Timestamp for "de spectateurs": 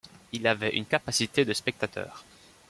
1.45-2.25